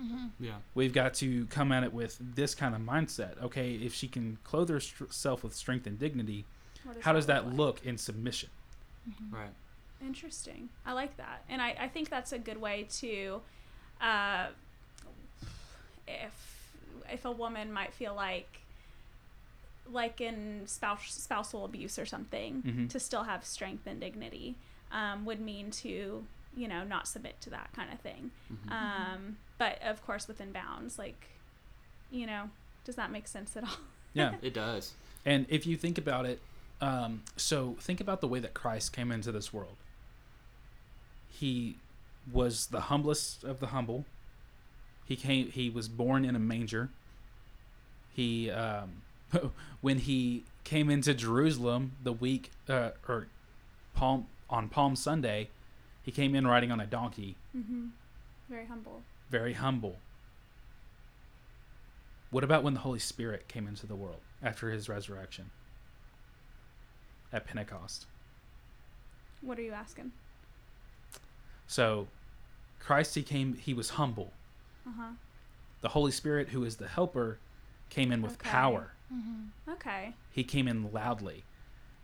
[0.00, 0.26] Mm-hmm.
[0.44, 0.54] Yeah.
[0.74, 3.40] We've got to come at it with this kind of mindset.
[3.42, 6.44] Okay, if she can clothe herself with strength and dignity,
[6.84, 7.56] What how does that like?
[7.56, 8.48] look in submission?
[9.08, 9.34] Mm-hmm.
[9.34, 9.50] Right.
[10.00, 10.68] Interesting.
[10.86, 13.40] I like that, and I, I think that's a good way to,
[14.00, 14.46] uh,
[16.08, 16.32] if
[17.10, 18.60] if a woman might feel like,
[19.90, 22.90] like in spouse spousal abuse or something, Mhm.
[22.90, 24.56] to still have strength and dignity,
[24.90, 26.24] um, would mean to
[26.56, 28.30] you know not submit to that kind of thing.
[28.52, 28.72] Mhm.
[28.72, 30.98] Um, but of course within bounds.
[30.98, 31.28] Like,
[32.10, 32.50] you know,
[32.84, 33.70] does that make sense at all?
[34.14, 34.34] Yeah.
[34.42, 34.92] it does.
[35.24, 36.38] And if you think about it,
[36.82, 39.76] um, so think about the way that Christ came into this world.
[41.30, 41.76] He
[42.30, 44.04] was the humblest of the humble.
[45.06, 45.50] He came.
[45.50, 46.90] He was born in a manger.
[48.12, 49.00] He, um,
[49.80, 53.28] when he came into Jerusalem the week uh, or
[53.94, 55.48] Palm on Palm Sunday,
[56.02, 57.86] he came in riding on a donkey, Mm-hmm.
[58.50, 59.00] Very humble.
[59.32, 59.96] Very humble.
[62.30, 65.50] What about when the Holy Spirit came into the world after his resurrection
[67.32, 68.06] at Pentecost?
[69.40, 70.12] What are you asking?
[71.66, 72.06] So,
[72.78, 74.32] Christ, he came, he was humble.
[74.86, 75.10] Uh huh.
[75.80, 77.38] The Holy Spirit, who is the helper,
[77.88, 78.50] came in with Okay.
[78.50, 78.92] power.
[79.12, 79.72] Mm-hmm.
[79.72, 80.14] Okay.
[80.30, 81.44] He came in loudly.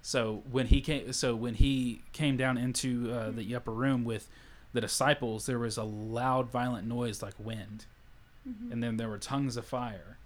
[0.00, 4.28] So when he came, so when he came down into uh, the upper room with
[4.72, 7.87] the disciples, there was a loud, violent noise like wind.
[8.48, 8.72] Mm-hmm.
[8.72, 10.16] and then there were tongues of fire.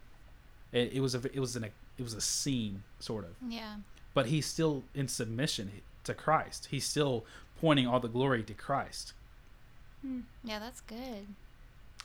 [0.70, 3.76] It, it was a it was an it was a scene sort of, Yeah.
[4.14, 5.70] but he's still in submission
[6.04, 6.68] to Christ.
[6.70, 7.24] He's still
[7.60, 9.12] pointing all the glory to Christ.
[10.02, 10.20] Hmm.
[10.44, 11.26] Yeah, that's good.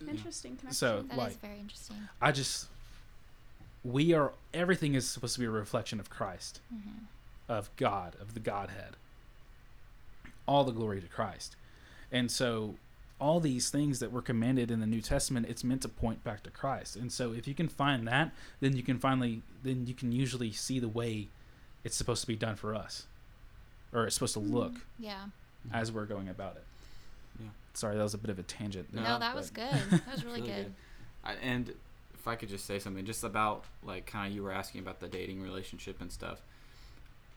[0.08, 0.74] Interesting connection.
[0.74, 1.98] So That is like very interesting.
[2.22, 2.68] I just
[3.84, 7.06] we are everything is supposed to be a reflection of Christ, Mm-hmm.
[7.52, 8.96] of God, of the Godhead.
[10.48, 11.56] All the glory to Christ,
[12.12, 12.76] and so
[13.20, 16.44] all these things that were commanded in the New Testament, it's meant to point back
[16.44, 16.96] to Christ.
[16.96, 20.52] And so if you can find that, then you can finally then you can usually
[20.52, 21.28] see the way
[21.84, 23.08] it's supposed to be done for us.
[23.94, 24.56] Or it's supposed to mm-hmm.
[24.56, 25.26] look Yeah.
[25.74, 26.64] as we're going about it.
[27.40, 27.48] Yeah.
[27.74, 28.94] Sorry, that was a bit of a tangent.
[28.94, 29.72] No, No, that was good.
[29.90, 30.66] That was really, Really good.
[30.66, 30.74] good.
[31.24, 31.74] I, and
[32.14, 35.00] if I could just say something just about like kind of you were asking about
[35.00, 36.42] the dating relationship and stuff.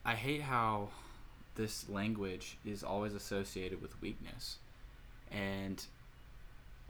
[0.04, 0.88] I hate how
[1.60, 4.56] this language is always associated with weakness.
[5.30, 5.84] And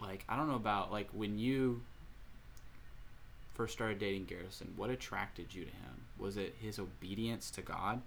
[0.01, 1.83] like I don't know about like when you
[3.55, 6.05] first started dating Garrison, what attracted you to him?
[6.19, 8.01] Was it his obedience to God?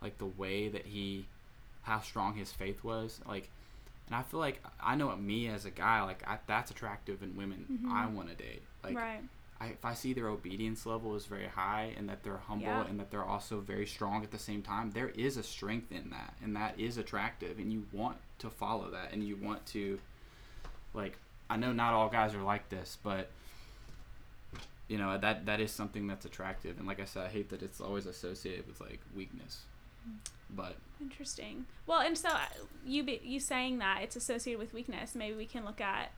[0.00, 1.26] Like the way that he
[1.82, 3.20] how strong his faith was?
[3.26, 3.50] Like
[4.06, 7.36] and I feel like I know me as a guy, like I, that's attractive in
[7.36, 7.90] women Mhm.
[7.92, 8.62] I want to date.
[8.84, 9.20] Like right.
[9.60, 12.86] I, if I see their obedience level is very high and that they're humble Yeah.
[12.86, 16.10] and that they're also very strong at the same time, there is a strength in
[16.10, 20.00] that, and that is attractive, and you want to follow that, and you want to,
[20.92, 21.16] like,
[21.48, 23.30] I know not all guys are like this, but
[24.88, 27.62] you know that that is something that's attractive, and like I said, I hate that
[27.62, 29.62] it's always associated with like weakness,
[30.50, 31.66] but Interesting.
[31.86, 32.38] Well, and so uh,
[32.84, 36.12] you be, you saying that it's associated with weakness, maybe we can look at,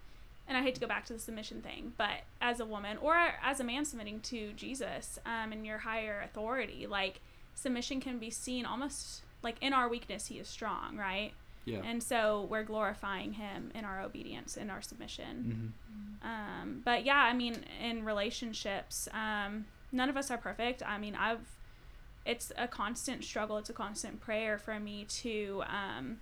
[0.49, 3.17] and I hate to go back to the submission thing, but as a woman or
[3.43, 7.21] as a man submitting to Jesus um, and your higher authority, like
[7.55, 11.33] submission can be seen almost like in our weakness, he is strong, right?
[11.67, 15.75] yeah, And so we're glorifying him in our obedience, in our submission.
[16.23, 16.29] Mm-hmm.
[16.29, 20.85] Um, but yeah, I mean, in relationships, um, none of us are perfect.
[20.87, 21.57] I mean, I've,
[22.25, 23.59] it's a constant struggle.
[23.59, 26.19] It's a constant prayer for me to, um,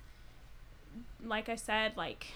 [1.23, 2.27] like I said, like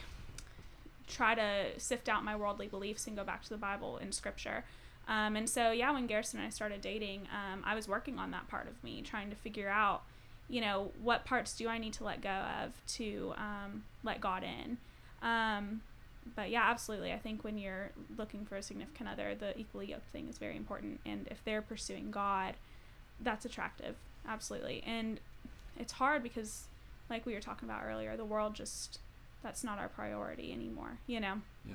[1.09, 4.65] try to sift out my worldly beliefs and go back to the Bible and Scripture.
[5.09, 8.31] Um, and so, yeah, when Garrison and I started dating, um, I was working on
[8.33, 10.03] that part of me, trying to figure out,
[10.51, 14.43] you know, what parts do I need to let go of to um, let God
[14.43, 14.77] in.
[15.23, 15.81] Um,
[16.37, 17.13] but yeah, absolutely.
[17.13, 20.57] I think when you're looking for a significant other, the equally yoked thing is very
[20.57, 21.01] important.
[21.07, 22.55] And if they're pursuing God,
[23.21, 23.97] that's attractive.
[24.29, 24.83] Absolutely.
[24.87, 25.21] And
[25.79, 26.65] it's hard because,
[27.09, 28.99] like we were talking about earlier, the world just,
[29.43, 31.41] that's not our priority anymore, you know?
[31.65, 31.75] Yeah.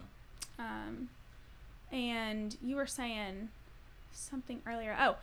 [0.59, 1.09] Um,
[1.91, 3.49] and you were saying
[4.11, 4.95] something earlier.
[4.99, 5.15] Oh,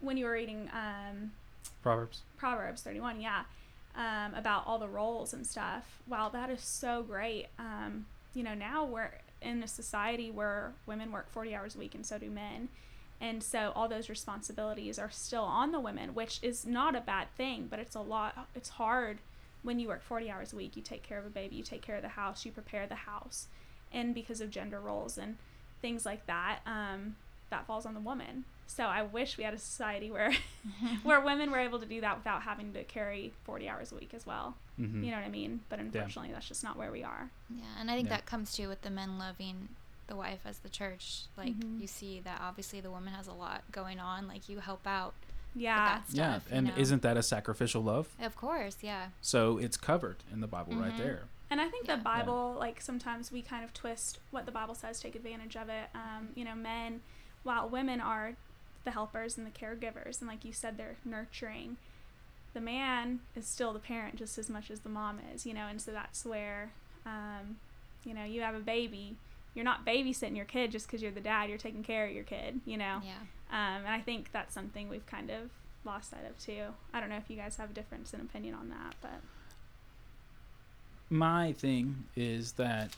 [0.00, 1.32] when you were reading um,
[1.82, 2.22] Proverbs.
[2.36, 3.42] Proverbs 31, yeah,
[3.96, 5.98] um, about all the roles and stuff.
[6.06, 7.46] Wow, that is so great.
[7.58, 11.94] Um, you know, now we're in a society where women work 40 hours a week
[11.94, 12.68] and so do men.
[13.20, 17.28] And so all those responsibilities are still on the women, which is not a bad
[17.36, 19.18] thing, but it's a lot, it's hard
[19.62, 20.76] when you work 40 hours a week.
[20.76, 22.94] You take care of a baby, you take care of the house, you prepare the
[22.94, 23.48] house.
[23.92, 25.36] And because of gender roles and
[25.82, 27.16] things like that, um,
[27.50, 28.44] that falls on the woman.
[28.66, 30.32] So I wish we had a society where
[31.02, 34.14] where women were able to do that without having to carry 40 hours a week
[34.14, 34.54] as well.
[34.80, 35.02] Mm-hmm.
[35.02, 35.60] You know what I mean?
[35.68, 37.30] But unfortunately, that's just not where we are.
[37.52, 38.16] Yeah, and I think Yeah.
[38.16, 39.70] that comes too with the men loving
[40.06, 41.22] the wife as the church.
[41.36, 41.80] Like Mhm.
[41.80, 44.28] you see that obviously the woman has a lot going on.
[44.28, 45.14] Like you help out
[45.54, 45.98] Yeah.
[45.98, 46.46] with that Yeah, stuff.
[46.50, 46.72] you and know?
[46.76, 48.08] isn't that a sacrificial love?
[48.20, 49.08] of course, yeah.
[49.20, 50.98] So it's covered in the Bible right Mhm.
[50.98, 51.22] there.
[51.50, 51.96] And I think Yeah.
[51.96, 55.68] the Bible, like sometimes we kind of twist what the Bible says, take advantage of
[55.68, 55.88] it.
[55.94, 57.02] Um, you know, men,
[57.42, 58.36] while women are
[58.84, 61.76] the helpers and the caregivers, and like you said, they're nurturing.
[62.52, 65.66] The man is still the parent just as much as the mom is, you know,
[65.66, 66.70] and so that's where,
[67.04, 67.58] um,
[68.04, 69.16] you know, you have a baby.
[69.54, 71.48] You're not babysitting your kid just because you're the dad.
[71.48, 73.00] You're taking care of your kid, you know.
[73.04, 73.14] Yeah.
[73.50, 75.50] Um, and I think that's something we've kind of
[75.84, 76.62] lost sight of too.
[76.92, 79.20] I don't know if you guys have a difference in opinion on that, but
[81.08, 82.94] My thing is that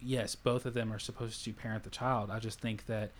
[0.00, 2.30] yes, both of them are supposed to parent the child.
[2.30, 3.10] I just think that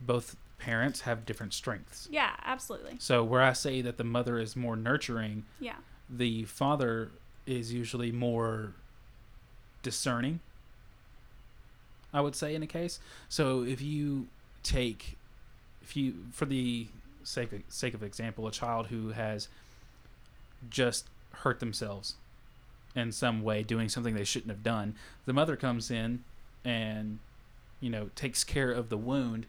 [0.00, 2.08] both parents have different strengths.
[2.10, 2.96] yeah, absolutely.
[2.98, 5.76] So where I say that the mother is more nurturing, Yeah.
[6.08, 7.10] the father
[7.46, 8.72] is usually more
[9.82, 10.40] discerning.
[12.14, 13.00] I would say in a case.
[13.28, 14.28] So if you
[14.62, 15.16] take,
[15.82, 16.88] if you for the
[17.24, 19.48] sake of, sake of example, a child who has
[20.70, 22.14] just hurt themselves
[22.94, 24.94] in some way, doing something they shouldn't have done,
[25.24, 26.24] the mother comes in
[26.64, 27.18] and
[27.80, 29.46] you know takes care of the wound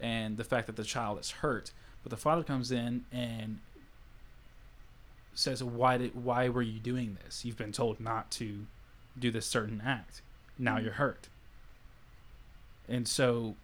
[0.00, 1.72] and the fact that the child is hurt.
[2.02, 3.60] But the father comes in and
[5.34, 6.14] says, "Why did?
[6.14, 7.44] Why were you doing this?
[7.44, 8.66] You've been told not to
[9.18, 10.22] do this certain act.
[10.58, 10.84] Now Mhm.
[10.84, 11.28] you're hurt."
[12.88, 13.56] And so,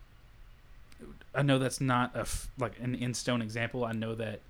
[1.35, 3.85] I know that's not a f- like an in stone example.
[3.85, 4.41] I know that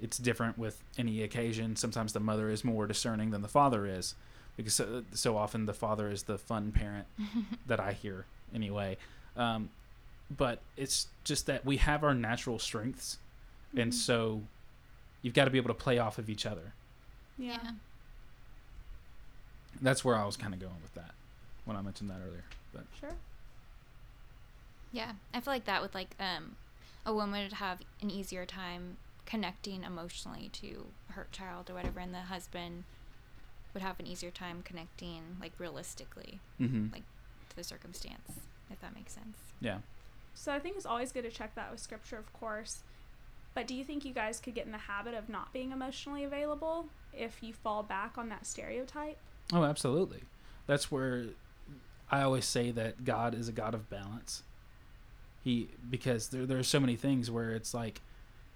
[0.00, 1.76] it's different with any occasion.
[1.76, 4.14] Sometimes the mother is more discerning than the father is,
[4.56, 7.06] because so, so often the father is the fun parent
[7.66, 8.96] that I hear anyway.
[9.36, 9.70] Um,
[10.36, 13.18] but it's just that we have our natural strengths,
[13.76, 13.94] and Mhm.
[13.94, 14.42] so
[15.22, 16.72] you've got to be able to play off of each other.
[17.38, 17.72] Yeah.
[19.80, 21.12] That's where I was kind of going with that
[21.64, 22.44] when I mentioned that earlier.
[22.72, 23.14] But Sure.
[24.92, 26.56] Yeah, I feel like that would like um,
[27.04, 32.12] a woman would have an easier time connecting emotionally to her child or whatever, and
[32.12, 32.84] the husband
[33.72, 36.88] would have an easier time connecting like realistically mm-hmm.
[36.92, 37.04] Like-
[37.48, 38.30] to the circumstance,
[38.70, 39.36] if that makes sense.
[39.60, 39.78] yeah,
[40.34, 42.82] So I think it's always good to check that with scripture, of course.
[43.54, 46.24] But do you think you guys could get in the habit of not being emotionally
[46.24, 49.18] available if you fall back on that stereotype?
[49.52, 50.22] oh, absolutely.
[50.66, 51.26] That's where
[52.10, 54.42] I always say that God is a God of balance.
[55.44, 58.00] He because there there are so many things where it's like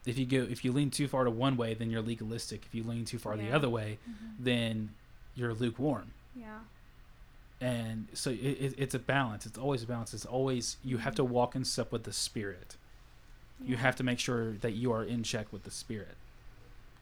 [0.07, 2.65] if you go if you lean too far to one way, then you're legalistic.
[2.67, 3.99] If you lean too far the other way,
[4.39, 4.91] then
[5.35, 6.13] you're lukewarm.
[6.35, 6.59] Yeah.
[7.61, 9.47] and so it, it, it's a balance.
[9.47, 10.13] It's always a balance.
[10.15, 12.77] It's always you have to walk in step with the spirit.
[13.65, 16.17] You have to make sure that you are in check with the spirit.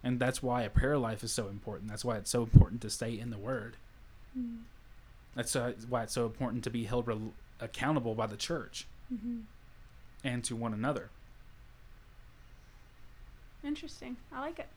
[0.05, 1.91] And that's why a prayer life is so important.
[1.91, 3.77] That's why it's so important to stay in the word.
[4.39, 4.59] Mm.
[5.35, 5.55] that's
[5.89, 8.87] why it's so important to be held rel accountable by the church.
[9.13, 9.41] Mm-hmm.
[10.25, 11.11] And to one another
[13.63, 14.17] Interesting.
[14.31, 14.69] I like it.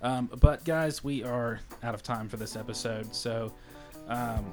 [0.00, 3.52] um, but guys we are out of time for this episode so
[4.08, 4.44] um,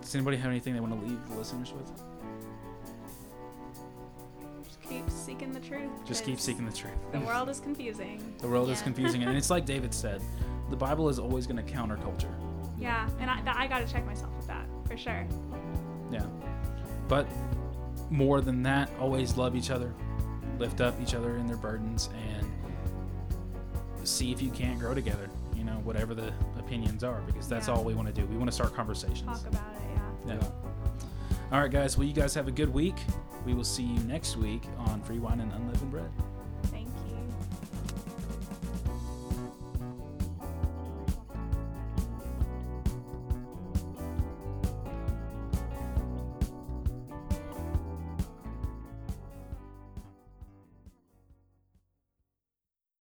[0.00, 1.90] does anybody have anything they want to leave the listeners with
[4.64, 5.90] Just keep seeking the truth.
[6.06, 8.34] just keep seeking the truth The world is confusing.
[8.38, 10.22] The world is confusing, and it's like David said,
[10.70, 12.32] the Bible is always going to counter culture.
[12.78, 15.26] Yeah, and I, I got to check myself with that for sure.
[16.12, 16.24] Yeah,
[17.08, 17.26] but
[18.10, 19.92] more than that, always love each other,
[20.58, 22.46] lift up each other in their burdens, and
[24.06, 25.28] see if you can't grow together.
[25.54, 27.74] You know whatever the opinions are because that's Yeah.
[27.74, 28.26] all we want to do.
[28.26, 29.42] We want to start conversations.
[29.42, 30.00] Talk about it.
[30.26, 30.34] Yeah.
[30.34, 30.48] Yeah.
[31.52, 31.96] All right, guys.
[31.98, 32.96] Well, you guys have a good week.
[33.44, 36.10] We will see you next week on Free Wine and Unleavened Bread.